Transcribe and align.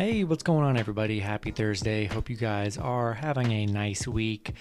Hey, 0.00 0.24
what's 0.24 0.42
going 0.42 0.64
on, 0.64 0.78
everybody? 0.78 1.20
Happy 1.20 1.50
Thursday. 1.50 2.06
Hope 2.06 2.30
you 2.30 2.36
guys 2.36 2.78
are 2.78 3.12
having 3.12 3.52
a 3.52 3.66
nice 3.66 4.08
week. 4.08 4.54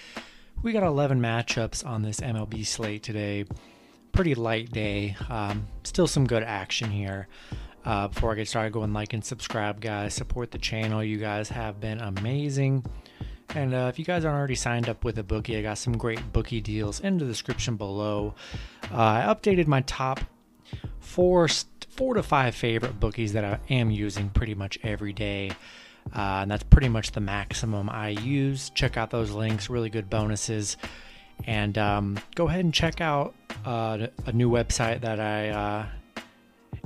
We 0.63 0.73
got 0.73 0.83
11 0.83 1.22
matchups 1.22 1.85
on 1.85 2.01
this 2.01 2.19
MLB 2.19 2.65
slate 2.65 3.04
today. 3.04 3.46
Pretty 4.12 4.36
light 4.36 4.69
day. 4.73 5.15
Um, 5.29 5.65
still 5.86 6.08
some 6.08 6.28
good 6.28 6.44
action 6.44 6.91
here. 6.91 7.29
Uh, 7.86 8.10
before 8.10 8.33
I 8.33 8.36
get 8.36 8.49
started, 8.49 8.73
go 8.73 8.83
and 8.83 8.94
like 8.94 9.13
and 9.13 9.23
subscribe, 9.23 9.79
guys. 9.79 10.13
Support 10.13 10.51
the 10.51 10.58
channel. 10.58 11.01
You 11.01 11.19
guys 11.19 11.47
have 11.47 11.79
been 11.79 12.01
amazing. 12.01 12.83
And 13.56 13.74
uh, 13.74 13.87
if 13.90 13.97
you 13.97 14.03
guys 14.03 14.26
aren't 14.26 14.37
already 14.37 14.56
signed 14.56 14.90
up 14.90 15.06
with 15.06 15.19
a 15.19 15.24
bookie, 15.24 15.56
I 15.56 15.62
got 15.62 15.78
some 15.78 15.97
great 15.97 16.34
bookie 16.34 16.59
deals 16.59 17.00
in 17.00 17.17
the 17.17 17.23
description 17.23 17.78
below. 17.78 18.36
Uh, 18.92 18.98
I 18.98 19.26
updated 19.34 19.67
my 19.67 19.80
top 19.84 20.20
four 21.00 21.48
four 21.99 22.13
to 22.13 22.23
five 22.23 22.55
favorite 22.55 22.98
bookies 22.98 23.34
that 23.34 23.44
I 23.44 23.59
am 23.70 23.91
using 23.91 24.30
pretty 24.30 24.55
much 24.55 24.80
every 24.84 25.12
day. 25.12 25.52
Uh, 26.16 26.39
and 26.44 26.49
that's 26.49 26.63
pretty 26.63 26.88
much 26.88 27.12
the 27.12 27.20
maximum 27.20 27.89
I 27.89 28.12
use. 28.12 28.70
Check 28.70 28.95
out 28.95 29.09
those 29.09 29.31
links, 29.31 29.70
really 29.70 29.89
good 29.89 30.09
bonuses. 30.09 30.77
And 31.44 31.77
um, 31.77 32.17
go 32.35 32.48
ahead 32.48 32.62
and 32.62 32.73
check 32.73 33.02
out 33.02 33.35
uh, 33.66 34.08
a 34.25 34.31
new 34.31 34.49
website 34.49 35.02
that 35.02 35.20
I 35.20 35.49
uh, 35.49 35.85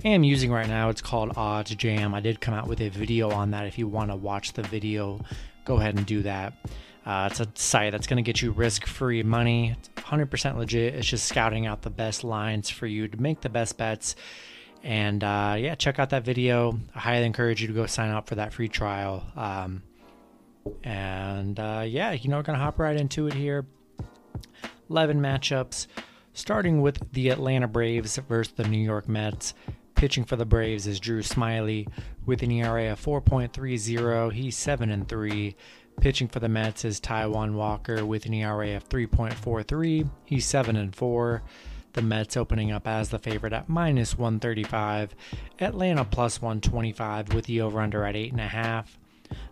am 0.03 0.23
using 0.23 0.51
right 0.51 0.67
now. 0.67 0.89
It's 0.89 1.03
called 1.03 1.29
OddsJam. 1.35 2.15
I 2.15 2.19
did 2.19 2.41
come 2.41 2.55
out 2.55 2.67
with 2.67 2.81
a 2.81 2.89
video 2.89 3.29
on 3.29 3.51
that. 3.51 3.67
If 3.67 3.77
you 3.77 3.87
want 3.87 4.09
to 4.09 4.15
watch 4.15 4.53
the 4.53 4.63
video, 4.63 5.23
go 5.63 5.75
ahead 5.75 5.95
and 5.95 6.07
do 6.07 6.23
that. 6.23 6.53
Uh, 7.05 7.29
it's 7.29 7.39
a 7.39 7.47
site 7.53 7.91
that's 7.91 8.07
going 8.07 8.17
to 8.17 8.27
get 8.27 8.41
you 8.41 8.51
risk 8.51 8.87
free 8.87 9.21
money. 9.21 9.75
It's 9.77 9.89
100% 9.89 10.57
legit. 10.57 10.95
It's 10.95 11.07
just 11.07 11.27
scouting 11.27 11.67
out 11.67 11.83
the 11.83 11.91
best 11.91 12.23
lines 12.23 12.71
for 12.71 12.87
you 12.87 13.07
to 13.07 13.21
make 13.21 13.41
the 13.41 13.49
best 13.49 13.77
bets 13.77 14.15
and 14.83 15.23
uh, 15.23 15.55
yeah, 15.57 15.75
check 15.75 15.97
out 15.97 16.09
that 16.09 16.25
video. 16.25 16.77
I 16.93 16.99
highly 16.99 17.25
encourage 17.25 17.61
you 17.61 17.67
to 17.67 17.73
go 17.73 17.85
sign 17.85 18.11
up 18.11 18.27
for 18.27 18.35
that 18.35 18.53
free 18.53 18.67
trial. 18.67 19.23
Um, 19.35 19.81
and 20.83 21.57
uh, 21.59 21.85
yeah, 21.87 22.11
you 22.11 22.29
know, 22.29 22.37
we're 22.37 22.43
going 22.43 22.59
to 22.59 22.63
hop 22.63 22.79
right 22.79 22.95
into 22.95 23.27
it 23.27 23.33
here. 23.33 23.65
11 24.89 25.21
matchups, 25.21 25.87
starting 26.33 26.81
with 26.81 27.01
the 27.13 27.29
Atlanta 27.29 27.67
Braves 27.67 28.17
versus 28.27 28.53
the 28.53 28.67
New 28.67 28.77
York 28.77 29.07
Mets. 29.07 29.53
Pitching 29.95 30.25
for 30.25 30.35
the 30.35 30.45
Braves 30.45 30.85
is 30.85 30.99
Drew 30.99 31.21
Smyly 31.21 31.87
with 32.25 32.43
an 32.43 32.51
ERA 32.51 32.91
of 32.91 33.01
4.30. 33.01 34.33
He's 34.33 34.57
7 34.57 34.89
and 34.89 35.07
3. 35.07 35.55
Pitching 36.01 36.27
for 36.27 36.39
the 36.39 36.49
Mets 36.49 36.83
is 36.83 36.99
Taijuan 36.99 37.53
Walker 37.53 38.05
with 38.05 38.25
an 38.25 38.33
ERA 38.33 38.75
of 38.75 38.89
3.43. 38.89 40.09
He's 40.25 40.45
7 40.45 40.75
and 40.75 40.93
4. 40.93 41.41
The 41.93 42.01
Mets 42.01 42.35
opening 42.35 42.71
up 42.71 42.87
as 42.87 43.09
the 43.09 43.19
favorite 43.19 43.53
at 43.53 43.69
minus 43.69 44.17
135. 44.17 45.15
Atlanta 45.59 46.03
plus 46.03 46.41
125 46.41 47.33
with 47.33 47.45
the 47.45 47.61
over 47.61 47.79
under 47.79 48.03
at 48.03 48.15
8.5. 48.15 48.85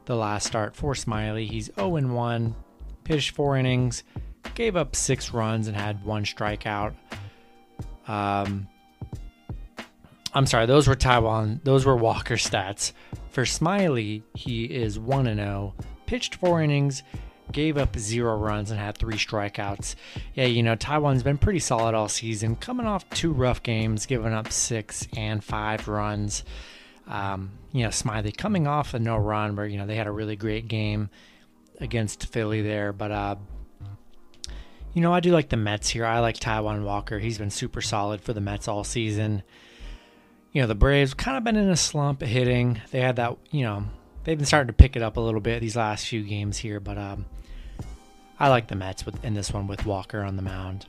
The 0.06 0.16
last 0.16 0.48
start 0.48 0.76
for 0.76 0.94
Smyly, 0.94 1.48
he's 1.48 1.72
0 1.76 1.90
1, 1.90 2.56
pitched 3.04 3.36
four 3.36 3.58
innings, 3.58 4.04
gave 4.56 4.76
up 4.76 4.96
six 4.96 5.32
runs, 5.32 5.68
and 5.68 5.78
had 5.78 6.04
one 6.04 6.24
strikeout. 6.24 6.94
Um, 8.08 8.68
I'm 10.34 10.46
sorry, 10.46 10.66
those 10.66 10.88
were 10.88 10.96
Taijuan, 10.96 11.64
those 11.64 11.86
were 11.86 11.96
Walker 11.96 12.36
stats. 12.36 12.94
For 13.30 13.44
Smyly, 13.44 14.24
he 14.34 14.66
is 14.66 14.98
1 14.98 15.26
0, 15.26 15.76
pitched 16.08 16.36
four 16.36 16.62
innings, 16.62 17.04
gave 17.52 17.78
up 17.78 17.98
zero 17.98 18.36
runs 18.36 18.72
and 18.72 18.80
had 18.80 18.98
three 18.98 19.16
strikeouts. 19.16 19.96
Yeah, 20.34 20.46
you 20.46 20.64
know, 20.64 20.76
Taijuan's 20.76 21.24
been 21.24 21.38
pretty 21.38 21.60
solid 21.60 21.94
all 21.94 22.08
season, 22.08 22.56
coming 22.56 22.86
off 22.86 23.10
two 23.10 23.32
rough 23.32 23.62
games, 23.64 24.06
giving 24.06 24.34
up 24.34 24.52
six 24.52 25.08
and 25.16 25.44
five 25.44 25.88
runs. 25.88 26.44
Um, 27.08 27.52
you 27.72 27.84
know, 27.84 27.90
Smyly 27.90 28.36
coming 28.36 28.68
off 28.68 28.94
a 28.94 29.00
no 29.00 29.18
run 29.18 29.56
where, 29.56 29.66
you 29.66 29.78
know, 29.78 29.86
they 29.86 29.96
had 29.96 30.08
a 30.08 30.12
really 30.12 30.36
great 30.36 30.68
game 30.68 31.10
against 31.80 32.28
Philly 32.28 32.62
there. 32.62 32.94
But, 32.94 33.12
uh, 33.12 33.36
you 34.94 35.02
know, 35.02 35.14
I 35.14 35.20
do 35.20 35.32
like 35.32 35.50
the 35.50 35.58
Mets 35.58 35.90
here. 35.90 36.06
I 36.06 36.20
like 36.20 36.38
Taijuan 36.38 36.84
Walker. 36.84 37.20
He's 37.20 37.38
been 37.38 37.50
super 37.50 37.82
solid 37.82 38.22
for 38.22 38.34
the 38.34 38.42
Mets 38.42 38.68
all 38.68 38.84
season. 38.84 39.44
You 40.52 40.62
know, 40.62 40.68
the 40.68 40.76
Braves 40.76 41.14
kind 41.14 41.38
of 41.38 41.44
been 41.44 41.56
in 41.56 41.70
a 41.70 41.78
slump 41.78 42.22
hitting. 42.22 42.82
They 42.92 43.00
had 43.00 43.16
that, 43.16 43.38
you 43.52 43.64
know, 43.64 43.86
they've 44.24 44.38
been 44.38 44.46
starting 44.46 44.68
to 44.68 44.74
pick 44.74 44.96
it 44.96 45.02
up 45.02 45.18
a 45.18 45.22
little 45.22 45.40
bit 45.40 45.62
these 45.62 45.78
last 45.78 46.08
few 46.08 46.24
games 46.24 46.58
here, 46.58 46.80
but 46.80 46.98
um, 46.98 47.26
I 48.42 48.48
like 48.48 48.70
the 48.70 48.76
Mets 48.76 49.06
with, 49.06 49.24
in 49.24 49.36
this 49.36 49.54
one 49.54 49.68
with 49.68 49.86
Walker 49.86 50.24
on 50.24 50.36
the 50.36 50.42
mound. 50.42 50.88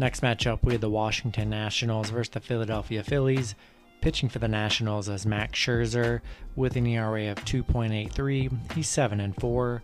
Next 0.00 0.20
matchup, 0.20 0.64
we 0.64 0.72
have 0.72 0.80
the 0.80 0.90
Washington 0.90 1.48
Nationals 1.48 2.10
versus 2.10 2.30
the 2.30 2.40
Philadelphia 2.40 3.04
Phillies. 3.04 3.54
Pitching 4.00 4.28
for 4.28 4.40
the 4.40 4.48
Nationals 4.48 5.08
is 5.08 5.24
Max 5.24 5.56
Scherzer 5.56 6.22
with 6.56 6.74
an 6.74 6.88
ERA 6.88 7.30
of 7.30 7.36
2.83. 7.44 8.72
He's 8.72 8.88
7 8.88 9.20
and 9.20 9.36
4. 9.36 9.80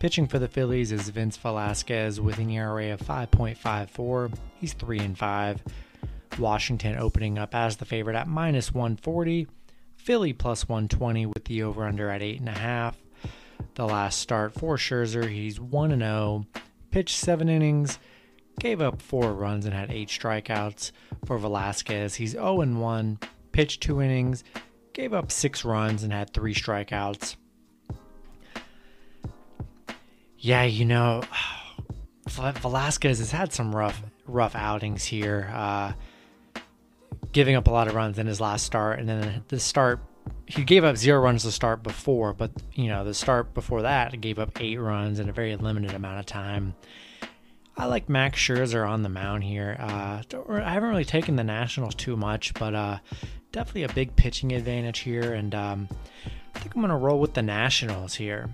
Pitching 0.00 0.28
for 0.28 0.38
the 0.38 0.48
Phillies 0.48 0.92
is 0.92 1.08
Vince 1.08 1.38
Velasquez 1.38 2.20
with 2.20 2.36
an 2.36 2.50
ERA 2.50 2.92
of 2.92 3.00
5.54. 3.00 4.34
He's 4.60 4.74
3 4.74 4.98
and 4.98 5.16
5. 5.16 5.62
Washington 6.38 6.98
opening 6.98 7.38
up 7.38 7.54
as 7.54 7.78
the 7.78 7.86
favorite 7.86 8.16
at 8.16 8.28
minus 8.28 8.74
140. 8.74 9.46
Philly 9.96 10.34
plus 10.34 10.68
120 10.68 11.24
with 11.24 11.46
the 11.46 11.62
over 11.62 11.84
under 11.84 12.10
at 12.10 12.20
8.5 12.20 12.92
the 13.78 13.86
last 13.86 14.18
start 14.18 14.52
for 14.52 14.76
Scherzer. 14.76 15.30
He's 15.30 15.60
1 15.60 15.96
0, 15.96 16.46
pitched 16.90 17.16
seven 17.16 17.48
innings, 17.48 18.00
gave 18.58 18.80
up 18.80 19.00
four 19.00 19.32
runs, 19.32 19.64
and 19.66 19.72
had 19.72 19.92
eight 19.92 20.08
strikeouts. 20.08 20.90
For 21.24 21.38
Velasquez, 21.38 22.16
he's 22.16 22.32
0 22.32 22.66
1, 22.66 23.18
pitched 23.52 23.80
two 23.80 24.02
innings, 24.02 24.42
gave 24.92 25.14
up 25.14 25.30
six 25.30 25.64
runs, 25.64 26.02
and 26.02 26.12
had 26.12 26.34
three 26.34 26.54
strikeouts. 26.54 27.36
Yeah, 30.38 30.64
you 30.64 30.84
know, 30.84 31.22
Velasquez 32.28 33.20
has 33.20 33.30
had 33.30 33.52
some 33.52 33.74
rough, 33.74 34.02
rough 34.26 34.56
outings 34.56 35.04
here, 35.04 35.52
uh, 35.54 35.92
giving 37.30 37.54
up 37.54 37.68
a 37.68 37.70
lot 37.70 37.86
of 37.86 37.94
runs 37.94 38.18
in 38.18 38.26
his 38.26 38.40
last 38.40 38.66
start, 38.66 38.98
and 38.98 39.08
then 39.08 39.44
the 39.46 39.60
start 39.60 40.00
he 40.48 40.64
gave 40.64 40.82
up 40.82 40.96
zero 40.96 41.20
runs 41.20 41.42
to 41.42 41.52
start 41.52 41.82
before, 41.82 42.32
but 42.32 42.50
you 42.72 42.88
know 42.88 43.04
the 43.04 43.14
start 43.14 43.52
before 43.52 43.82
that 43.82 44.18
gave 44.20 44.38
up 44.38 44.60
eight 44.60 44.78
runs 44.78 45.20
in 45.20 45.28
a 45.28 45.32
very 45.32 45.54
limited 45.56 45.94
amount 45.94 46.18
of 46.18 46.26
time. 46.26 46.74
I 47.76 47.84
like 47.84 48.08
Max 48.08 48.40
Scherzer 48.40 48.88
on 48.88 49.02
the 49.02 49.08
mound 49.08 49.44
here. 49.44 49.76
Uh, 49.78 50.22
I 50.48 50.72
haven't 50.72 50.88
really 50.88 51.04
taken 51.04 51.36
the 51.36 51.44
Nationals 51.44 51.94
too 51.94 52.16
much, 52.16 52.54
but 52.54 52.74
uh, 52.74 52.98
definitely 53.52 53.84
a 53.84 53.92
big 53.92 54.16
pitching 54.16 54.52
advantage 54.52 55.00
here, 55.00 55.34
and 55.34 55.54
um, 55.54 55.88
I 56.54 56.58
think 56.58 56.74
I'm 56.74 56.80
going 56.80 56.90
to 56.90 56.96
roll 56.96 57.20
with 57.20 57.34
the 57.34 57.42
Nationals 57.42 58.14
here. 58.14 58.48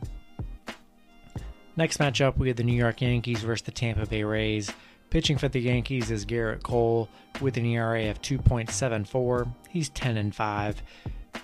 Next 1.76 1.98
matchup, 1.98 2.36
we 2.36 2.48
have 2.48 2.56
the 2.56 2.64
New 2.64 2.76
York 2.76 3.00
Yankees 3.00 3.40
versus 3.40 3.64
the 3.64 3.72
Tampa 3.72 4.06
Bay 4.06 4.24
Rays. 4.24 4.70
Pitching 5.10 5.38
for 5.38 5.48
the 5.48 5.60
Yankees 5.60 6.10
is 6.10 6.26
Gerrit 6.26 6.62
Cole 6.62 7.08
with 7.40 7.56
an 7.56 7.64
ERA 7.64 8.10
of 8.10 8.20
2.74. 8.20 9.54
He's 9.70 9.88
10 9.90 10.16
and 10.16 10.34
5. 10.34 10.82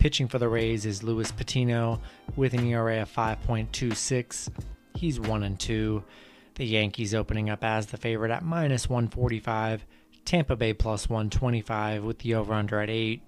Pitching 0.01 0.29
for 0.29 0.39
the 0.39 0.49
Rays 0.49 0.87
is 0.87 1.03
Luis 1.03 1.31
Patino 1.31 2.01
with 2.35 2.55
an 2.55 2.65
ERA 2.65 3.03
of 3.03 3.15
5.26. 3.15 4.49
He's 4.95 5.21
1 5.21 5.43
and 5.43 5.61
2. 5.61 6.03
The 6.55 6.65
Yankees 6.65 7.15
opening 7.15 7.51
up 7.51 7.63
as 7.63 7.89
the 7.89 7.99
favorite 7.99 8.31
at 8.31 8.43
minus 8.43 8.89
145. 8.89 9.85
Tampa 10.25 10.57
Bay 10.57 10.73
plus 10.73 11.11
125 11.11 12.03
with 12.03 12.21
the 12.21 12.35
over 12.35 12.55
under 12.55 12.81
at 12.81 12.89
8. 12.89 13.21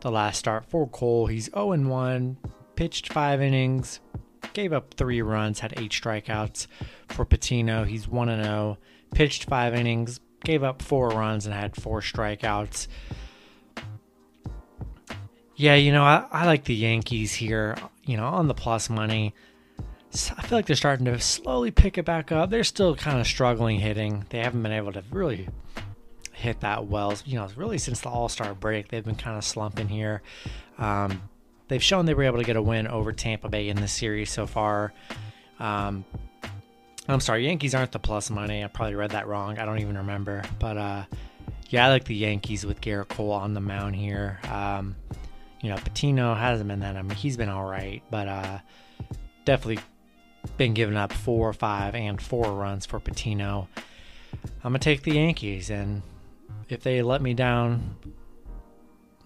The 0.00 0.10
last 0.10 0.38
start 0.38 0.64
for 0.64 0.88
Cole, 0.88 1.28
he's 1.28 1.50
0 1.52 1.70
and 1.70 1.88
1, 1.88 2.36
pitched 2.74 3.12
5 3.12 3.40
innings, 3.40 4.00
gave 4.54 4.72
up 4.72 4.94
3 4.94 5.22
runs, 5.22 5.60
had 5.60 5.78
8 5.78 5.92
strikeouts. 5.92 6.66
For 7.10 7.24
Patino, 7.24 7.84
he's 7.84 8.08
1 8.08 8.28
and 8.28 8.42
0, 8.42 8.78
pitched 9.14 9.44
5 9.44 9.74
innings, 9.76 10.18
gave 10.42 10.64
up 10.64 10.82
4 10.82 11.10
runs 11.10 11.46
and 11.46 11.54
had 11.54 11.76
4 11.76 12.00
strikeouts. 12.00 12.88
Yeah, 15.56 15.74
you 15.74 15.90
know, 15.90 16.04
I, 16.04 16.26
I 16.30 16.46
like 16.46 16.64
the 16.64 16.74
Yankees 16.74 17.32
here, 17.34 17.76
you 18.04 18.16
know, 18.18 18.26
on 18.26 18.46
the 18.46 18.54
plus 18.54 18.90
money. 18.90 19.34
I 20.36 20.42
feel 20.42 20.58
like 20.58 20.66
they're 20.66 20.76
starting 20.76 21.06
to 21.06 21.18
slowly 21.18 21.70
pick 21.70 21.98
it 21.98 22.04
back 22.04 22.30
up. 22.30 22.50
They're 22.50 22.64
still 22.64 22.94
kind 22.94 23.18
of 23.18 23.26
struggling 23.26 23.80
hitting. 23.80 24.24
They 24.28 24.38
haven't 24.38 24.62
been 24.62 24.72
able 24.72 24.92
to 24.92 25.02
really 25.10 25.48
hit 26.32 26.60
that 26.60 26.86
well. 26.86 27.14
You 27.24 27.36
know, 27.36 27.48
really 27.56 27.78
since 27.78 28.00
the 28.00 28.10
All 28.10 28.28
Star 28.28 28.54
break, 28.54 28.88
they've 28.88 29.04
been 29.04 29.14
kind 29.16 29.36
of 29.36 29.44
slumping 29.44 29.88
here. 29.88 30.22
Um, 30.78 31.22
they've 31.68 31.82
shown 31.82 32.04
they 32.06 32.14
were 32.14 32.24
able 32.24 32.38
to 32.38 32.44
get 32.44 32.56
a 32.56 32.62
win 32.62 32.86
over 32.86 33.12
Tampa 33.12 33.48
Bay 33.48 33.68
in 33.68 33.76
the 33.76 33.88
series 33.88 34.30
so 34.30 34.46
far. 34.46 34.92
Um, 35.58 36.04
I'm 37.08 37.20
sorry, 37.20 37.46
Yankees 37.46 37.74
aren't 37.74 37.92
the 37.92 37.98
plus 37.98 38.30
money. 38.30 38.62
I 38.64 38.66
probably 38.68 38.94
read 38.94 39.12
that 39.12 39.26
wrong. 39.26 39.58
I 39.58 39.64
don't 39.64 39.78
even 39.78 39.96
remember. 39.96 40.42
But 40.58 40.76
uh, 40.76 41.04
yeah, 41.70 41.86
I 41.86 41.90
like 41.90 42.04
the 42.04 42.14
Yankees 42.14 42.66
with 42.66 42.80
Gerrit 42.80 43.08
Cole 43.08 43.32
on 43.32 43.54
the 43.54 43.60
mound 43.60 43.96
here. 43.96 44.38
Um, 44.50 44.96
you 45.66 45.72
know, 45.72 45.78
Patino 45.78 46.32
hasn't 46.32 46.68
been 46.68 46.78
that. 46.78 46.94
I 46.94 47.02
mean, 47.02 47.16
he's 47.16 47.36
been 47.36 47.48
all 47.48 47.64
right, 47.64 48.00
but 48.08 48.28
uh, 48.28 48.58
definitely 49.44 49.82
been 50.56 50.74
giving 50.74 50.96
up 50.96 51.12
four, 51.12 51.48
or 51.48 51.52
five, 51.52 51.96
and 51.96 52.22
four 52.22 52.52
runs 52.52 52.86
for 52.86 53.00
Patino. 53.00 53.66
I'm 54.62 54.70
gonna 54.70 54.78
take 54.78 55.02
the 55.02 55.14
Yankees, 55.14 55.68
and 55.68 56.02
if 56.68 56.84
they 56.84 57.02
let 57.02 57.20
me 57.20 57.34
down, 57.34 57.96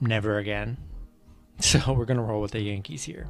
never 0.01 0.39
again. 0.39 0.79
So 1.61 1.93
we're 1.93 2.07
gonna 2.07 2.23
roll 2.23 2.41
with 2.41 2.53
the 2.53 2.63
Yankees 2.63 3.05
here. 3.05 3.27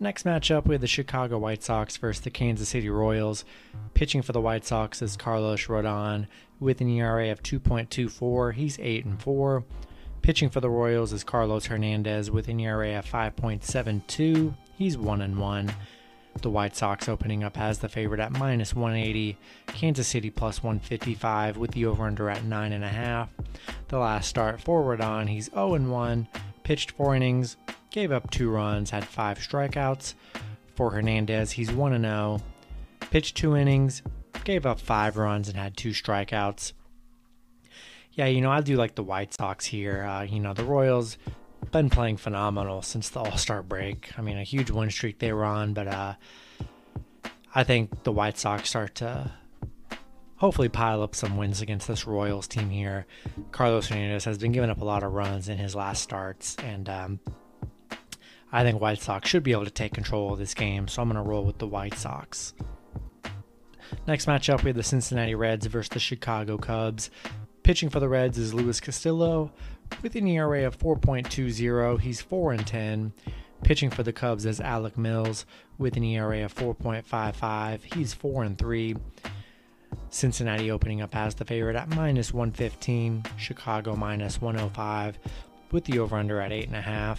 Next 0.00 0.24
matchup, 0.24 0.64
we 0.64 0.76
have 0.76 0.80
the 0.80 0.86
Chicago 0.86 1.36
White 1.36 1.62
Sox 1.62 1.98
versus 1.98 2.24
the 2.24 2.30
Kansas 2.30 2.70
City 2.70 2.88
Royals. 2.88 3.44
Pitching 3.92 4.22
for 4.22 4.32
the 4.32 4.40
White 4.40 4.64
Sox 4.64 5.02
is 5.02 5.14
Carlos 5.18 5.66
Rodon 5.66 6.26
with 6.58 6.80
an 6.80 6.88
ERA 6.88 7.30
of 7.30 7.42
2.24. 7.42 8.54
He's 8.54 8.78
8 8.78 9.04
and 9.04 9.20
4. 9.20 9.62
Pitching 10.24 10.48
for 10.48 10.60
the 10.60 10.70
Royals 10.70 11.12
is 11.12 11.22
Carlos 11.22 11.66
Hernandez 11.66 12.30
with 12.30 12.48
an 12.48 12.58
ERA 12.58 12.98
of 12.98 13.04
5.72. 13.04 14.54
He's 14.74 14.96
1 14.96 15.20
and 15.20 15.38
1. 15.38 15.74
The 16.40 16.48
White 16.48 16.74
Sox 16.74 17.10
opening 17.10 17.44
up 17.44 17.60
as 17.60 17.80
the 17.80 17.90
favorite 17.90 18.20
at 18.20 18.32
minus 18.32 18.72
180. 18.74 19.36
Kansas 19.66 20.08
City 20.08 20.30
plus 20.30 20.62
155 20.62 21.58
with 21.58 21.72
the 21.72 21.84
over 21.84 22.04
under 22.04 22.30
at 22.30 22.42
9.5. 22.42 23.28
The 23.88 23.98
last 23.98 24.26
start 24.30 24.62
for 24.62 24.82
Rodon, 24.82 25.28
he's 25.28 25.50
0 25.50 25.74
and 25.74 25.92
1, 25.92 26.26
pitched 26.62 26.92
four 26.92 27.14
innings, 27.14 27.58
gave 27.90 28.10
up 28.10 28.30
two 28.30 28.48
runs, 28.48 28.88
had 28.88 29.04
five 29.04 29.38
strikeouts. 29.38 30.14
For 30.74 30.90
Hernandez, 30.90 31.52
he's 31.52 31.70
1 31.70 32.00
0, 32.00 32.40
pitched 33.10 33.36
two 33.36 33.58
innings, 33.58 34.00
gave 34.44 34.64
up 34.64 34.80
five 34.80 35.18
runs, 35.18 35.50
and 35.50 35.58
had 35.58 35.76
two 35.76 35.90
strikeouts. 35.90 36.72
Yeah, 38.14 38.26
you 38.26 38.40
know, 38.40 38.50
I 38.50 38.60
do 38.60 38.76
like 38.76 38.94
the 38.94 39.02
White 39.02 39.34
Sox 39.34 39.66
here. 39.66 40.04
Uh, 40.04 40.22
you 40.22 40.38
know, 40.38 40.54
the 40.54 40.64
Royals 40.64 41.18
been 41.72 41.90
playing 41.90 42.16
phenomenal 42.16 42.82
since 42.82 43.08
the 43.08 43.20
All 43.20 43.36
Star 43.36 43.62
break. 43.62 44.12
I 44.16 44.22
mean, 44.22 44.38
a 44.38 44.44
huge 44.44 44.70
win 44.70 44.90
streak 44.90 45.18
they 45.18 45.32
were 45.32 45.44
on, 45.44 45.74
but 45.74 45.88
uh, 45.88 46.14
I 47.54 47.64
think 47.64 48.04
the 48.04 48.12
White 48.12 48.38
Sox 48.38 48.68
start 48.68 48.94
to 48.96 49.32
hopefully 50.36 50.68
pile 50.68 51.02
up 51.02 51.14
some 51.14 51.36
wins 51.36 51.60
against 51.60 51.88
this 51.88 52.06
Royals 52.06 52.46
team 52.46 52.70
here. 52.70 53.06
Carlos 53.50 53.88
Hernandez 53.88 54.24
has 54.24 54.38
been 54.38 54.52
giving 54.52 54.70
up 54.70 54.80
a 54.80 54.84
lot 54.84 55.02
of 55.02 55.12
runs 55.12 55.48
in 55.48 55.58
his 55.58 55.74
last 55.74 56.02
starts, 56.02 56.56
and 56.56 56.88
um, 56.88 57.20
I 58.52 58.62
think 58.62 58.80
White 58.80 59.00
Sox 59.00 59.28
should 59.28 59.42
be 59.42 59.52
able 59.52 59.64
to 59.64 59.70
take 59.70 59.92
control 59.92 60.32
of 60.32 60.38
this 60.38 60.54
game, 60.54 60.86
so 60.86 61.02
I'm 61.02 61.08
going 61.08 61.22
to 61.22 61.28
roll 61.28 61.44
with 61.44 61.58
the 61.58 61.66
White 61.66 61.94
Sox. 61.94 62.54
Next 64.06 64.26
matchup, 64.26 64.62
we 64.62 64.68
have 64.68 64.76
the 64.76 64.82
Cincinnati 64.82 65.34
Reds 65.34 65.66
versus 65.66 65.88
the 65.88 65.98
Chicago 65.98 66.58
Cubs. 66.58 67.10
Pitching 67.64 67.88
for 67.88 67.98
the 67.98 68.10
Reds 68.10 68.36
is 68.36 68.52
Luis 68.52 68.78
Castillo 68.78 69.50
with 70.02 70.14
an 70.16 70.26
ERA 70.26 70.66
of 70.66 70.78
4.20. 70.78 71.98
He's 71.98 72.20
4 72.20 72.52
and 72.52 72.66
10. 72.66 73.14
Pitching 73.62 73.88
for 73.88 74.02
the 74.02 74.12
Cubs 74.12 74.44
is 74.44 74.60
Alec 74.60 74.98
Mills 74.98 75.46
with 75.78 75.96
an 75.96 76.04
ERA 76.04 76.44
of 76.44 76.54
4.55. 76.54 77.94
He's 77.94 78.12
4 78.12 78.44
and 78.44 78.58
3. 78.58 78.96
Cincinnati 80.10 80.70
opening 80.70 81.00
up 81.00 81.16
as 81.16 81.36
the 81.36 81.46
favorite 81.46 81.74
at 81.74 81.88
minus 81.88 82.34
115. 82.34 83.24
Chicago 83.38 83.96
minus 83.96 84.42
105 84.42 85.18
with 85.72 85.86
the 85.86 86.00
over 86.00 86.16
under 86.16 86.42
at 86.42 86.50
8.5. 86.50 87.18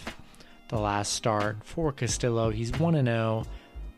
The 0.68 0.78
last 0.78 1.12
start 1.12 1.56
for 1.64 1.90
Castillo, 1.90 2.50
he's 2.50 2.70
1 2.78 3.04
0. 3.04 3.44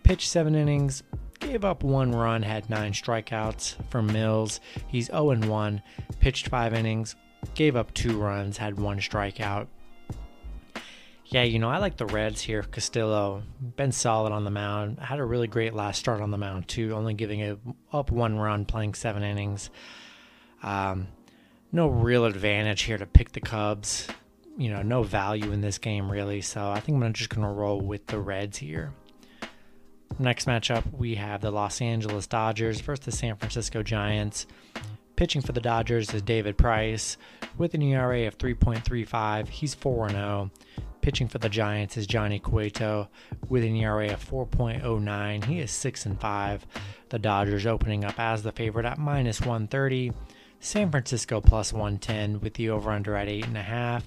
Pitched 0.02 0.30
7 0.30 0.54
innings, 0.54 1.02
gave 1.48 1.64
up 1.64 1.82
one 1.82 2.12
run, 2.12 2.42
had 2.42 2.68
nine 2.68 2.92
strikeouts. 2.92 3.76
For 3.88 4.02
Mills, 4.02 4.60
he's 4.86 5.06
0 5.06 5.34
1, 5.34 5.82
pitched 6.20 6.48
five 6.48 6.74
innings, 6.74 7.16
gave 7.54 7.74
up 7.74 7.92
two 7.94 8.18
runs, 8.18 8.58
had 8.58 8.78
one 8.78 8.98
strikeout. 8.98 9.66
Yeah, 11.24 11.42
you 11.42 11.58
know, 11.58 11.70
I 11.70 11.78
like 11.78 11.96
the 11.96 12.06
Reds 12.06 12.42
here. 12.42 12.62
Castillo, 12.62 13.42
been 13.76 13.92
solid 13.92 14.32
on 14.32 14.44
the 14.44 14.50
mound. 14.50 14.98
Had 14.98 15.18
a 15.18 15.24
really 15.24 15.46
great 15.46 15.74
last 15.74 15.98
start 15.98 16.20
on 16.20 16.30
the 16.30 16.38
mound, 16.38 16.68
too, 16.68 16.94
only 16.94 17.14
giving 17.14 17.58
up 17.92 18.10
one 18.10 18.38
run, 18.38 18.64
playing 18.64 18.94
seven 18.94 19.22
innings. 19.22 19.70
Um, 20.62 21.08
no 21.72 21.88
real 21.88 22.24
advantage 22.24 22.82
here 22.82 22.98
to 22.98 23.06
pick 23.06 23.32
the 23.32 23.40
Cubs. 23.40 24.06
You 24.56 24.70
know, 24.70 24.82
no 24.82 25.02
value 25.02 25.52
in 25.52 25.60
this 25.60 25.78
game, 25.78 26.10
really. 26.10 26.40
So 26.40 26.70
I 26.70 26.80
think 26.80 27.02
I'm 27.02 27.12
just 27.12 27.30
going 27.30 27.46
to 27.46 27.52
roll 27.52 27.80
with 27.80 28.06
the 28.06 28.18
Reds 28.18 28.58
here. 28.58 28.92
Next 30.20 30.46
matchup, 30.46 30.92
we 30.92 31.14
have 31.14 31.40
the 31.40 31.52
Los 31.52 31.80
Angeles 31.80 32.26
Dodgers 32.26 32.80
versus 32.80 33.04
the 33.04 33.12
San 33.12 33.36
Francisco 33.36 33.84
Giants. 33.84 34.46
Pitching 35.14 35.42
for 35.42 35.52
the 35.52 35.60
Dodgers 35.60 36.12
is 36.12 36.22
David 36.22 36.58
Price 36.58 37.16
with 37.56 37.74
an 37.74 37.82
ERA 37.82 38.26
of 38.26 38.36
3.35. 38.36 39.48
He's 39.48 39.74
4 39.74 40.10
0. 40.10 40.50
Pitching 41.02 41.28
for 41.28 41.38
the 41.38 41.48
Giants 41.48 41.96
is 41.96 42.08
Johnny 42.08 42.40
Cueto 42.40 43.08
with 43.48 43.62
an 43.62 43.76
ERA 43.76 44.12
of 44.12 44.28
4.09. 44.28 45.44
He 45.44 45.60
is 45.60 45.70
6 45.70 46.06
and 46.06 46.20
5. 46.20 46.66
The 47.10 47.18
Dodgers 47.20 47.66
opening 47.66 48.04
up 48.04 48.18
as 48.18 48.42
the 48.42 48.52
favorite 48.52 48.86
at 48.86 48.98
minus 48.98 49.40
130. 49.40 50.12
San 50.58 50.90
Francisco 50.90 51.40
plus 51.40 51.72
110 51.72 52.40
with 52.40 52.54
the 52.54 52.70
over 52.70 52.90
under 52.90 53.14
at 53.14 53.28
8.5. 53.28 54.02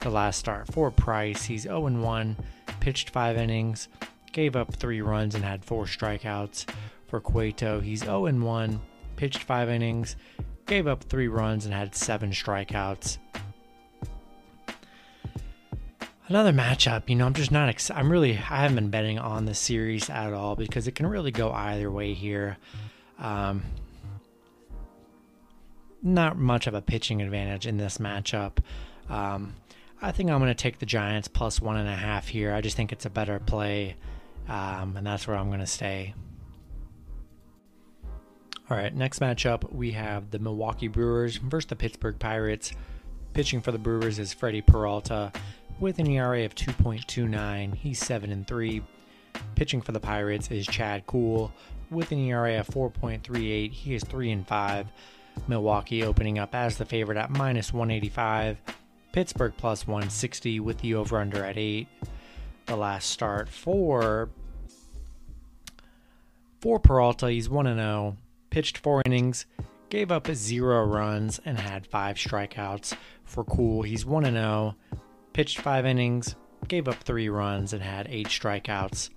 The 0.00 0.10
last 0.10 0.38
start 0.38 0.72
for 0.72 0.90
Price, 0.90 1.44
he's 1.44 1.62
0 1.62 1.80
1, 1.80 2.36
pitched 2.80 3.10
5 3.10 3.36
innings, 3.36 3.88
gave 4.34 4.56
up 4.56 4.74
three 4.74 5.00
runs 5.00 5.34
and 5.34 5.42
had 5.42 5.64
four 5.64 5.86
strikeouts. 5.86 6.66
For 7.06 7.20
Cueto, 7.20 7.80
he's 7.80 8.00
0 8.00 8.30
1, 8.30 8.80
pitched 9.16 9.44
five 9.44 9.70
innings, 9.70 10.16
gave 10.66 10.86
up 10.86 11.04
three 11.04 11.28
runs 11.28 11.64
and 11.64 11.72
had 11.72 11.94
seven 11.94 12.32
strikeouts. 12.32 13.18
Another 16.26 16.52
matchup, 16.52 17.08
you 17.08 17.14
know, 17.16 17.26
I'm 17.26 17.34
just 17.34 17.52
not. 17.52 17.68
Ex- 17.68 17.90
I'm 17.90 18.10
really. 18.10 18.32
I 18.32 18.62
haven't 18.62 18.76
been 18.76 18.90
betting 18.90 19.18
on 19.18 19.44
this 19.44 19.58
series 19.58 20.10
at 20.10 20.32
all 20.32 20.56
because 20.56 20.88
it 20.88 20.94
can 20.94 21.06
really 21.06 21.30
go 21.30 21.52
either 21.52 21.90
way 21.90 22.14
here. 22.14 22.56
Um, 23.18 23.62
not 26.02 26.36
much 26.36 26.66
of 26.66 26.74
a 26.74 26.80
pitching 26.80 27.22
advantage 27.22 27.66
in 27.66 27.76
this 27.76 27.98
matchup. 27.98 28.58
Um, 29.08 29.54
I 30.00 30.12
think 30.12 30.30
I'm 30.30 30.38
going 30.38 30.48
to 30.48 30.54
take 30.54 30.78
the 30.78 30.86
Giants 30.86 31.28
plus 31.28 31.60
one 31.60 31.76
and 31.76 31.88
a 31.88 31.94
half 31.94 32.28
here. 32.28 32.54
I 32.54 32.62
just 32.62 32.76
think 32.76 32.90
it's 32.90 33.04
a 33.06 33.10
better 33.10 33.38
play 33.38 33.94
um, 34.48 34.96
and 34.96 35.06
that's 35.06 35.26
where 35.26 35.36
I'm 35.36 35.48
going 35.48 35.60
to 35.60 35.66
stay. 35.66 36.14
All 38.70 38.76
right, 38.76 38.94
next 38.94 39.20
matchup 39.20 39.70
we 39.72 39.92
have 39.92 40.30
the 40.30 40.38
Milwaukee 40.38 40.88
Brewers 40.88 41.36
versus 41.36 41.68
the 41.68 41.76
Pittsburgh 41.76 42.18
Pirates. 42.18 42.72
Pitching 43.34 43.60
for 43.60 43.72
the 43.72 43.78
Brewers 43.78 44.18
is 44.18 44.32
Freddie 44.32 44.62
Peralta 44.62 45.32
with 45.80 45.98
an 45.98 46.06
ERA 46.06 46.44
of 46.44 46.54
2.29. 46.54 47.74
He's 47.74 47.98
7 47.98 48.32
and 48.32 48.46
3. 48.46 48.82
Pitching 49.54 49.82
for 49.82 49.92
the 49.92 50.00
Pirates 50.00 50.50
is 50.50 50.66
Chad 50.66 51.06
Kuhl 51.06 51.52
with 51.90 52.12
an 52.12 52.18
ERA 52.18 52.60
of 52.60 52.68
4.38. 52.68 53.72
He 53.72 53.94
is 53.94 54.04
3 54.04 54.30
and 54.30 54.46
5. 54.46 54.86
Milwaukee 55.48 56.04
opening 56.04 56.38
up 56.38 56.54
as 56.54 56.78
the 56.78 56.84
favorite 56.84 57.18
at 57.18 57.30
minus 57.30 57.72
185. 57.72 58.58
Pittsburgh 59.12 59.52
plus 59.56 59.86
160 59.86 60.60
with 60.60 60.78
the 60.78 60.94
over 60.94 61.18
under 61.18 61.44
at 61.44 61.58
8 61.58 61.86
the 62.66 62.76
last 62.76 63.10
start 63.10 63.48
for 63.48 64.30
for 66.60 66.78
Peralta. 66.78 67.30
He's 67.30 67.48
1 67.48 67.66
0, 67.66 68.16
pitched 68.50 68.78
four 68.78 69.02
innings, 69.04 69.46
gave 69.90 70.10
up 70.10 70.28
zero 70.28 70.84
runs, 70.84 71.40
and 71.44 71.58
had 71.58 71.86
five 71.86 72.16
strikeouts. 72.16 72.96
For 73.24 73.44
Kuhl, 73.44 73.82
he's 73.82 74.06
1 74.06 74.24
0, 74.24 74.74
pitched 75.32 75.60
five 75.60 75.84
innings, 75.84 76.36
gave 76.66 76.88
up 76.88 76.96
three 76.96 77.28
runs, 77.28 77.72
and 77.72 77.82
had 77.82 78.06
eight 78.08 78.28
strikeouts. 78.28 79.10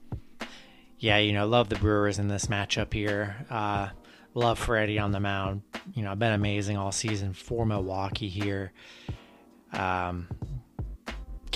Yeah, 1.00 1.18
you 1.20 1.32
know, 1.32 1.48
love 1.48 1.70
the 1.70 1.75
Brewers 1.75 2.20
in 2.20 2.27
this 2.27 2.48
matchup 2.48 2.92
here. 2.92 3.46
Uh, 3.50 3.89
love 4.34 4.58
Freddie 4.60 5.00
on 5.00 5.12
the 5.12 5.20
mound. 5.20 5.62
You 5.94 6.04
know, 6.04 6.16
been 6.16 6.34
amazing 6.34 6.75
all 6.75 6.92
season 6.92 7.34
for 7.34 7.66
Milwaukee 7.66 8.30
here. 8.30 8.72
Um, 9.74 10.27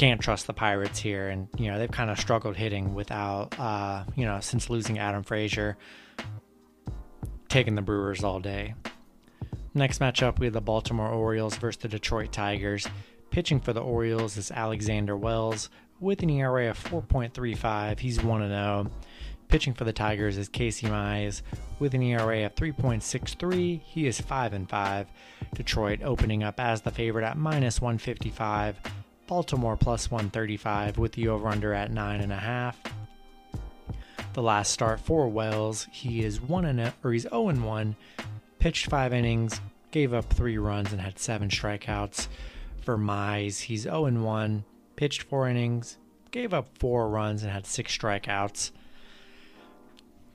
can't 0.02 0.20
trust 0.20 0.48
the 0.48 0.54
Pirates 0.54 0.98
here, 0.98 1.30
and 1.30 1.48
you 1.60 1.70
know 1.70 1.78
they've 1.78 1.92
kind 1.92 2.10
of 2.10 2.20
struggled 2.20 2.56
hitting 2.56 2.96
without, 2.96 3.58
uh, 3.60 4.04
you 4.16 4.26
know, 4.26 4.40
since 4.40 4.68
losing 4.68 4.98
Adam 4.98 5.22
Frazier, 5.22 5.78
taking 7.50 7.76
the 7.76 7.84
Brewers 7.84 8.24
all 8.24 8.40
day. 8.40 8.74
Next 9.76 10.00
matchup, 10.00 10.40
we 10.40 10.48
have 10.48 10.54
the 10.54 10.60
Baltimore 10.60 11.10
Orioles 11.10 11.56
versus 11.56 11.84
the 11.84 11.88
Detroit 11.88 12.32
Tigers. 12.32 12.88
Pitching 13.30 13.60
for 13.60 13.74
the 13.74 13.84
Orioles 13.84 14.38
is 14.38 14.50
Alexander 14.50 15.16
Wells 15.16 15.70
with 16.00 16.24
an 16.24 16.32
ERA 16.32 16.72
of 16.72 16.84
4.35. 16.84 18.00
He's 18.00 18.24
1 18.24 18.48
0. 18.48 18.88
Pitching 19.50 19.76
for 19.76 19.84
the 19.84 19.94
Tigers 19.94 20.36
is 20.36 20.50
Casey 20.50 20.88
Mize 20.88 21.44
with 21.78 21.94
an 21.94 22.02
ERA 22.02 22.48
of 22.48 22.56
3.63. 22.56 23.80
He 23.82 24.08
is 24.08 24.20
5 24.20 24.68
5. 24.68 25.08
Detroit 25.54 26.00
opening 26.04 26.42
up 26.42 26.60
as 26.60 26.82
the 26.82 26.90
favorite 26.90 27.24
at 27.24 27.38
minus 27.38 27.80
155. 27.80 28.80
Baltimore 29.32 29.78
plus 29.78 30.12
135 30.12 30.98
with 30.98 31.14
the 31.14 31.30
over 31.30 31.48
under 31.48 31.74
at 31.74 31.90
9.5. 31.90 32.76
The 34.34 34.42
last 34.42 34.74
start 34.74 35.00
for 35.00 35.30
Wells, 35.30 35.88
he 35.90 36.26
is 36.26 36.42
1 36.42 36.66
and 36.66 36.92
or 37.02 37.14
he's 37.14 37.22
0 37.22 37.48
and 37.48 37.64
1, 37.64 37.96
pitched 38.60 38.88
5 38.88 39.14
innings, 39.14 39.62
gave 39.92 40.14
up 40.14 40.34
3 40.34 40.58
runs 40.58 40.92
and 40.92 41.00
had 41.00 41.18
7 41.18 41.48
strikeouts. 41.48 42.28
For 42.82 42.98
Mize, 42.98 43.62
he's 43.62 43.84
0 43.84 44.04
and 44.04 44.26
1, 44.26 44.66
pitched 44.98 45.24
4 45.24 45.48
innings, 45.48 45.98
gave 46.32 46.54
up 46.54 46.68
4 46.80 47.08
runs 47.08 47.42
and 47.42 47.54
had 47.54 47.66
6 47.66 47.98
strikeouts. 47.98 48.72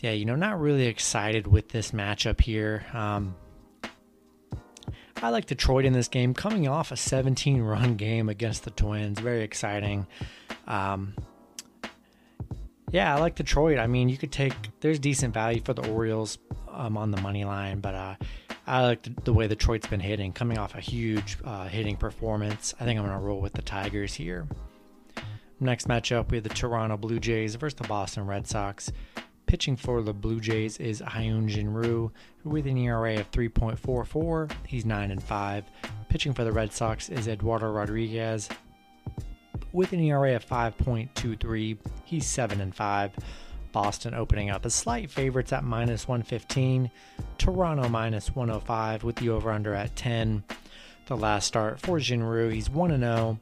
Yeah, 0.01 0.13
you 0.13 0.25
know, 0.25 0.37
not 0.37 0.59
really 0.59 0.87
excited 0.87 1.47
with 1.47 1.69
this 1.69 1.91
matchup 1.91 2.41
here. 2.41 2.87
Um, 2.95 3.37
I 5.23 5.31
like 5.31 5.47
Detroit 5.47 5.85
in 5.85 5.93
this 5.93 6.09
game, 6.09 6.35
coming 6.35 6.69
off 6.69 6.93
a 6.93 6.97
17 6.97 7.63
run 7.63 7.97
game 7.97 8.29
against 8.29 8.65
the 8.65 8.71
Twins. 8.71 9.19
Very 9.19 9.43
exciting. 9.43 10.07
Um, 10.67 11.15
Yeah, 12.93 13.15
I 13.15 13.19
like 13.19 13.35
Detroit. 13.35 13.79
I 13.79 13.87
mean, 13.87 14.09
you 14.09 14.17
could 14.17 14.31
take 14.31 14.55
there's 14.81 14.99
decent 14.99 15.35
value 15.35 15.61
for 15.61 15.75
the 15.75 15.89
Orioles 15.91 16.39
um, 16.71 16.97
on 16.97 17.11
the 17.11 17.21
money 17.21 17.45
line, 17.45 17.81
but 17.81 17.95
uh, 17.95 18.15
I 18.67 18.83
like 18.83 19.03
the, 19.03 19.15
the, 19.25 19.33
way 19.33 19.49
Detroit's 19.49 19.87
been 19.87 20.01
hitting, 20.01 20.33
coming 20.33 20.59
off 20.59 20.75
a 20.75 20.81
huge 20.81 21.39
uh, 21.45 21.67
hitting 21.67 21.97
performance. 21.97 22.75
I 22.79 22.85
think 22.85 22.99
I'm 22.99 23.07
going 23.07 23.19
to 23.19 23.25
roll 23.25 23.41
with 23.41 23.55
the 23.55 23.63
Tigers 23.63 24.15
here. 24.15 24.47
Next 25.59 25.89
matchup, 25.89 26.31
we 26.31 26.37
have 26.37 26.45
the 26.45 26.51
Toronto 26.51 26.97
Blue 26.97 27.19
Jays 27.19 27.55
versus 27.55 27.77
the 27.77 27.89
Boston 27.89 28.27
Red 28.27 28.47
Sox. 28.47 28.93
Pitching 29.47 29.77
for 29.77 30.03
the 30.03 30.13
Blue 30.13 30.41
Jays 30.41 30.79
is 30.79 31.01
Hyun 31.01 31.47
Jin 31.47 31.73
Ryu 31.73 32.11
with 32.43 32.67
an 32.67 32.77
ERA 32.77 33.21
of 33.21 33.31
3.44. 33.31 34.51
He's 34.67 34.85
9 34.85 35.11
and 35.13 35.23
5. 35.23 35.65
Pitching 36.09 36.35
for 36.35 36.43
the 36.43 36.51
Red 36.51 36.73
Sox 36.73 37.09
is 37.09 37.29
Eduardo 37.29 37.71
Rodriguez 37.71 38.49
with 39.73 39.93
an 39.93 40.01
ERA 40.01 40.35
of 40.35 40.45
5.23. 40.45 41.79
He's 42.05 42.27
7 42.27 42.61
and 42.61 42.75
5. 42.75 43.13
Boston 43.71 44.15
opening 44.15 44.51
up 44.51 44.67
as 44.67 44.75
slight 44.75 45.11
favorites 45.11 45.53
at 45.53 45.63
minus 45.63 46.09
115. 46.09 46.91
Toronto 47.39 47.89
minus 47.89 48.35
105 48.35 49.05
with 49.05 49.17
the 49.17 49.29
over 49.29 49.53
under 49.53 49.75
at 49.75 49.95
10. 49.95 50.43
The 51.07 51.17
last 51.17 51.47
start 51.47 51.79
for 51.79 52.01
Jin 52.01 52.25
Ryu, 52.25 52.49
he's 52.49 52.69
1 52.69 52.99
0. 52.99 53.39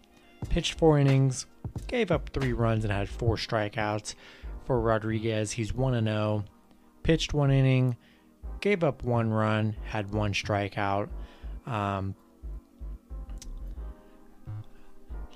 Pitched 0.50 0.78
four 0.78 0.98
innings, 0.98 1.46
gave 1.86 2.10
up 2.10 2.28
three 2.28 2.52
runs, 2.52 2.84
and 2.84 2.92
had 2.92 3.08
four 3.08 3.36
strikeouts. 3.36 4.14
For 4.64 4.80
Rodriguez, 4.80 5.52
he's 5.52 5.74
1 5.74 6.04
0. 6.04 6.44
Pitched 7.02 7.34
one 7.34 7.50
inning, 7.50 7.96
gave 8.60 8.82
up 8.82 9.04
one 9.04 9.30
run, 9.30 9.76
had 9.84 10.10
one 10.12 10.32
strikeout. 10.32 11.10
Um, 11.66 12.14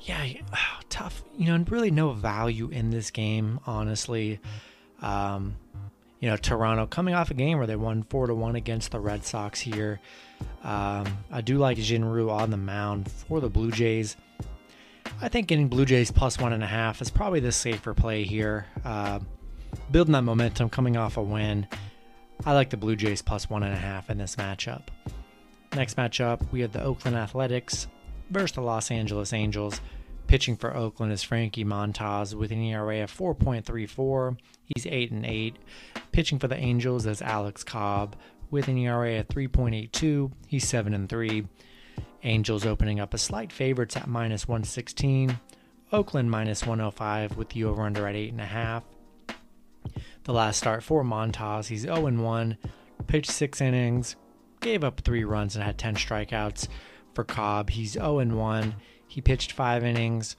yeah, 0.02 0.26
oh, 0.54 0.80
tough. 0.88 1.22
You 1.36 1.46
know, 1.46 1.64
really 1.68 1.90
no 1.90 2.12
value 2.12 2.70
in 2.70 2.88
this 2.90 3.10
game, 3.10 3.60
honestly. 3.66 4.40
Um, 5.02 5.56
you 6.20 6.30
know, 6.30 6.36
Toronto 6.36 6.86
coming 6.86 7.14
off 7.14 7.30
a 7.30 7.34
game 7.34 7.58
where 7.58 7.66
they 7.66 7.76
won 7.76 8.02
four 8.04 8.26
to 8.26 8.34
one 8.34 8.56
against 8.56 8.90
the 8.90 8.98
Red 8.98 9.24
Sox 9.24 9.60
here. 9.60 10.00
Um, 10.64 11.06
I 11.30 11.42
do 11.42 11.58
like 11.58 11.76
Jin 11.76 12.04
Ryu 12.04 12.30
on 12.30 12.50
the 12.50 12.56
mound 12.56 13.10
for 13.10 13.40
the 13.40 13.48
Blue 13.48 13.70
Jays. 13.70 14.16
I 15.20 15.28
think 15.28 15.48
getting 15.48 15.68
Blue 15.68 15.84
Jays 15.84 16.10
plus 16.10 16.38
one 16.38 16.52
and 16.52 16.62
a 16.62 16.66
half 16.66 17.02
is 17.02 17.10
probably 17.10 17.40
the 17.40 17.52
safer 17.52 17.94
play 17.94 18.24
here. 18.24 18.66
Uh, 18.84 19.20
building 19.90 20.12
that 20.12 20.22
momentum 20.22 20.70
coming 20.70 20.96
off 20.96 21.16
a 21.16 21.22
win. 21.22 21.66
I 22.44 22.52
like 22.54 22.70
the 22.70 22.76
Blue 22.76 22.96
Jays 22.96 23.22
plus 23.22 23.50
one 23.50 23.62
and 23.62 23.74
a 23.74 23.78
half 23.78 24.10
in 24.10 24.18
this 24.18 24.36
matchup. 24.36 24.88
Next 25.74 25.96
matchup, 25.96 26.50
we 26.52 26.60
have 26.60 26.72
the 26.72 26.82
Oakland 26.82 27.16
Athletics 27.16 27.88
versus 28.30 28.54
the 28.54 28.60
Los 28.62 28.90
Angeles 28.90 29.32
Angels. 29.32 29.80
Pitching 30.28 30.56
for 30.56 30.76
Oakland 30.76 31.12
is 31.12 31.22
Frankie 31.22 31.64
Montas 31.64 32.34
with 32.34 32.52
an 32.52 32.62
ERA 32.62 33.02
of 33.02 33.12
4.34. 33.12 34.36
He's 34.64 34.86
8 34.86 35.10
and 35.10 35.26
8. 35.26 35.56
Pitching 36.12 36.38
for 36.38 36.48
the 36.48 36.56
Angels 36.56 37.06
is 37.06 37.22
Alex 37.22 37.64
Cobb 37.64 38.14
with 38.50 38.68
an 38.68 38.76
ERA 38.78 39.20
of 39.20 39.28
3.82. 39.28 40.30
He's 40.46 40.68
7 40.68 40.94
and 40.94 41.08
3. 41.08 41.46
Angels 42.24 42.66
opening 42.66 42.98
up 43.00 43.14
as 43.14 43.22
slight 43.22 43.52
favorites 43.52 43.96
at 43.96 44.08
minus 44.08 44.48
116. 44.48 45.38
Oakland 45.92 46.30
minus 46.30 46.66
105 46.66 47.36
with 47.36 47.50
the 47.50 47.64
over 47.64 47.82
under 47.82 48.06
at 48.06 48.14
8.5. 48.14 48.82
The 50.24 50.32
last 50.32 50.58
start 50.58 50.82
for 50.82 51.02
Montas, 51.02 51.68
he's 51.68 51.82
0 51.82 52.10
1. 52.10 52.58
Pitched 53.06 53.30
six 53.30 53.60
innings, 53.60 54.16
gave 54.60 54.84
up 54.84 55.00
three 55.00 55.24
runs, 55.24 55.54
and 55.54 55.64
had 55.64 55.78
10 55.78 55.94
strikeouts. 55.94 56.68
For 57.14 57.24
Cobb, 57.24 57.70
he's 57.70 57.92
0 57.92 58.24
1. 58.24 58.74
He 59.06 59.22
pitched 59.22 59.52
five 59.52 59.82
innings, 59.84 60.36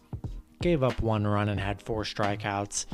gave 0.61 0.83
up 0.83 1.01
one 1.01 1.25
run, 1.25 1.49
and 1.49 1.59
had 1.59 1.81
four 1.81 2.03
strikeouts. 2.03 2.85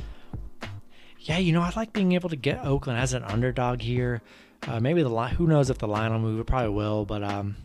Yeah, 1.19 1.39
you 1.39 1.51
know, 1.51 1.61
I 1.61 1.73
like 1.75 1.91
being 1.91 2.13
able 2.13 2.29
to 2.29 2.35
get 2.35 2.63
Oakland 2.63 2.99
as 2.99 3.13
an 3.13 3.23
underdog 3.23 3.81
here. 3.81 4.21
Uh, 4.67 4.79
maybe 4.79 5.03
the 5.03 5.09
line, 5.09 5.35
who 5.35 5.47
knows 5.47 5.69
if 5.69 5.79
the 5.79 5.87
line 5.87 6.11
will 6.11 6.19
move? 6.19 6.39
It 6.39 6.45
probably 6.45 6.69
will, 6.69 7.03
but 7.05 7.23
um, 7.23 7.57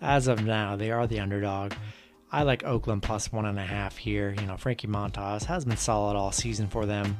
as 0.00 0.28
of 0.28 0.44
now, 0.44 0.76
they 0.76 0.90
are 0.90 1.06
the 1.06 1.20
underdog. 1.20 1.72
I 2.32 2.44
like 2.44 2.64
Oakland 2.64 3.02
plus 3.02 3.32
one 3.32 3.46
and 3.46 3.58
a 3.58 3.64
half 3.64 3.96
here. 3.96 4.34
You 4.38 4.46
know, 4.46 4.56
Frankie 4.56 4.86
Montas 4.86 5.44
has 5.44 5.64
been 5.64 5.76
solid 5.76 6.16
all 6.16 6.32
season 6.32 6.68
for 6.68 6.86
them. 6.86 7.18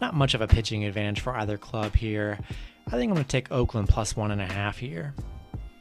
Not 0.00 0.14
much 0.14 0.34
of 0.34 0.40
a 0.40 0.48
pitching 0.48 0.84
advantage 0.84 1.20
for 1.20 1.34
either 1.36 1.56
club 1.56 1.94
here. 1.94 2.38
I 2.88 2.90
think 2.90 3.10
I'm 3.10 3.14
going 3.14 3.24
to 3.24 3.30
take 3.30 3.52
Oakland 3.52 3.88
plus 3.88 4.16
one 4.16 4.30
and 4.30 4.40
a 4.40 4.46
half 4.46 4.78
here. 4.78 5.14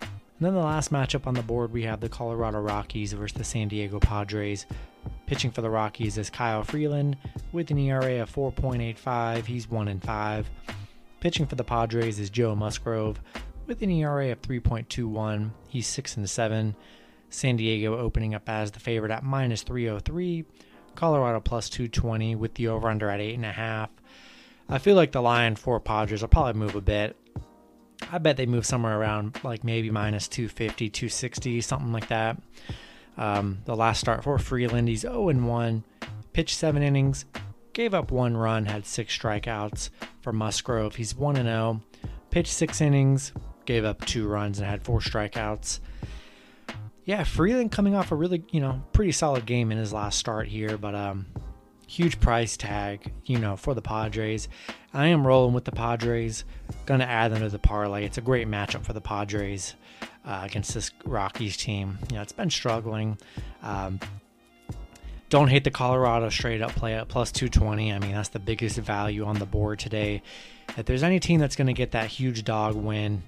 And 0.02 0.48
then 0.48 0.54
the 0.54 0.60
last 0.60 0.92
matchup 0.92 1.28
on 1.28 1.34
the 1.34 1.44
board, 1.44 1.72
we 1.72 1.84
have 1.84 2.00
the 2.00 2.10
Colorado 2.10 2.60
Rockies 2.60 3.14
versus 3.14 3.38
the 3.38 3.44
San 3.44 3.68
Diego 3.68 4.00
Padres. 4.00 4.66
Pitching 5.26 5.52
for 5.52 5.62
the 5.62 5.70
Rockies 5.70 6.18
is 6.18 6.30
Kyle 6.30 6.64
Freeland 6.64 7.18
with 7.52 7.72
an 7.72 7.78
ERA 7.78 8.22
of 8.22 8.34
4.85. 8.34 9.46
He's 9.46 9.70
1 9.70 9.88
and 9.88 10.04
5. 10.04 10.50
Pitching 11.20 11.46
for 11.46 11.56
the 11.56 11.64
Padres 11.64 12.20
is 12.20 12.30
Joe 12.30 12.56
Musgrove 12.56 13.20
with 13.72 13.82
an 13.82 13.90
ERA 13.90 14.34
of 14.34 14.42
3.21. 14.42 15.51
He's 15.70 15.88
6 15.88 16.18
and 16.18 16.30
7. 16.30 16.75
San 17.30 17.56
Diego 17.56 17.98
opening 17.98 18.36
up 18.36 18.50
as 18.50 18.72
the 18.72 18.82
favorite 18.82 19.13
at 19.13 19.24
minus 19.24 19.63
303. 19.63 20.44
Colorado 20.96 21.40
plus 21.40 21.70
220 21.70 22.36
with 22.36 22.54
the 22.56 22.68
over 22.68 22.90
under 22.90 23.10
at 23.10 23.22
8.5. 23.22 23.88
I 24.68 24.78
feel 24.78 24.98
like 24.98 25.13
the 25.13 25.22
line 25.22 25.56
for 25.56 25.80
Padres 25.80 26.20
will 26.20 26.28
probably 26.28 26.60
move 26.60 26.75
a 26.75 26.82
bit. 26.82 27.16
I 28.12 28.18
bet 28.18 28.36
they 28.36 28.46
move 28.46 28.66
somewhere 28.66 29.00
around 29.00 29.40
like 29.42 29.63
maybe 29.63 29.90
minus 29.90 30.28
250, 30.28 30.90
260, 30.90 31.62
something 31.62 31.94
like 31.94 32.10
that. 32.10 32.42
Um, 33.18 33.60
the 33.63 33.75
last 33.78 34.01
start 34.01 34.25
for 34.25 34.38
Freeland, 34.38 34.90
he's 34.90 35.01
0 35.01 35.32
1, 35.32 35.84
pitched 36.34 36.58
seven 36.58 36.84
innings, 36.84 37.24
gave 37.72 37.94
up 37.94 38.12
one 38.12 38.36
run, 38.36 38.66
had 38.66 38.86
six 38.86 39.18
strikeouts. 39.18 39.92
For 40.20 40.34
Musgrove, 40.34 40.96
he's 40.96 41.16
1 41.16 41.36
0, 41.36 41.82
pitched 42.32 42.51
six 42.51 42.82
innings, 42.82 43.32
gave 43.65 43.86
up 43.86 44.06
two 44.06 44.27
runs, 44.27 44.60
and 44.60 44.68
had 44.68 44.84
four 44.84 45.00
strikeouts. 45.00 45.80
Yeah, 47.06 47.24
Freeland 47.24 47.72
coming 47.72 47.96
off 47.96 48.12
a 48.12 48.15
really, 48.15 48.44
you 48.51 48.62
know, 48.62 48.82
pretty 48.94 49.12
solid 49.12 49.46
game 49.46 49.72
in 49.72 49.77
his 49.77 49.91
last 49.91 50.20
start 50.20 50.48
here, 50.48 50.77
but 50.77 50.94
um, 50.94 51.25
huge 51.88 52.20
price 52.20 52.56
tag, 52.56 53.12
you 53.25 53.39
know, 53.39 53.58
for 53.58 53.74
the 53.74 53.82
Padres. 53.82 54.48
I 54.94 55.08
am 55.08 55.25
rolling 55.25 55.53
with 55.53 55.65
the 55.65 55.72
Padres. 55.72 56.46
Gonna 56.86 57.06
add 57.06 57.32
them 57.34 57.41
to 57.41 57.50
the 57.50 57.60
parlay. 57.60 58.06
It's 58.06 58.18
a 58.18 58.22
great 58.22 58.48
matchup 58.48 58.86
for 58.86 58.94
the 58.94 59.01
Padres 59.01 59.75
uh, 60.25 60.41
against 60.44 60.74
this 60.74 60.91
Rockies 61.06 61.58
team. 61.58 61.98
You 62.10 62.18
know, 62.18 62.22
it's 62.22 62.32
been 62.32 62.50
struggling. 62.50 63.18
Um, 63.63 64.00
don't 65.30 65.48
hate 65.48 65.63
the 65.63 65.72
Colorado 65.72 66.30
straight 66.30 66.62
up 66.62 66.72
play 66.72 66.94
at 66.94 67.08
plus 67.08 67.32
220. 67.32 67.94
I 67.94 68.00
mean, 68.00 68.12
that's 68.12 68.30
the 68.30 68.39
biggest 68.39 68.77
value 68.77 69.24
on 69.24 69.39
the 69.39 69.46
board 69.46 69.80
today. 69.80 70.22
If 70.77 70.86
there's 70.86 71.03
any 71.03 71.20
team 71.20 71.39
that's 71.39 71.56
going 71.56 71.68
to 71.68 71.74
get 71.74 71.91
that 71.91 72.08
huge 72.08 72.44
dog 72.44 72.75
win 72.75 73.24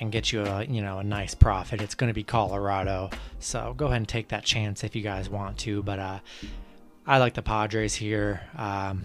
and 0.00 0.12
get 0.12 0.32
you 0.32 0.42
a 0.42 0.64
you 0.64 0.82
know 0.82 0.98
a 0.98 1.04
nice 1.04 1.34
profit, 1.34 1.80
it's 1.80 1.94
going 1.94 2.08
to 2.08 2.14
be 2.14 2.24
Colorado. 2.24 3.10
So 3.38 3.74
go 3.76 3.86
ahead 3.86 3.98
and 3.98 4.08
take 4.08 4.28
that 4.28 4.44
chance 4.44 4.84
if 4.84 4.94
you 4.94 5.02
guys 5.02 5.28
want 5.28 5.58
to. 5.58 5.82
But 5.82 5.98
uh, 5.98 6.18
I 7.06 7.18
like 7.18 7.34
the 7.34 7.42
Padres 7.42 7.94
here. 7.94 8.42
Um, 8.56 9.02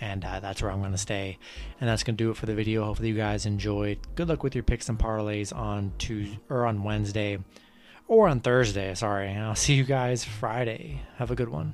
and 0.00 0.24
uh, 0.24 0.40
that's 0.40 0.60
where 0.60 0.70
I'm 0.70 0.80
going 0.80 0.92
to 0.92 0.98
stay. 0.98 1.38
And 1.80 1.88
that's 1.88 2.02
going 2.02 2.16
to 2.16 2.24
do 2.24 2.30
it 2.30 2.36
for 2.36 2.46
the 2.46 2.54
video. 2.54 2.84
Hopefully, 2.84 3.08
you 3.08 3.14
guys 3.14 3.46
enjoyed. 3.46 3.98
Good 4.16 4.28
luck 4.28 4.42
with 4.42 4.54
your 4.54 4.64
picks 4.64 4.88
and 4.88 4.98
parlays 4.98 5.54
on 5.54 5.92
Tuesday 5.98 6.38
or 6.50 6.66
on 6.66 6.82
Wednesday 6.82 7.38
or 8.06 8.28
on 8.28 8.40
Thursday. 8.40 8.94
Sorry, 8.94 9.30
and 9.30 9.42
I'll 9.42 9.54
see 9.54 9.74
you 9.74 9.84
guys 9.84 10.24
Friday. 10.24 11.00
Have 11.16 11.30
a 11.30 11.34
good 11.34 11.48
one. 11.48 11.72